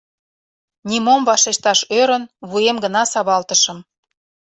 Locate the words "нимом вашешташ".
0.89-1.79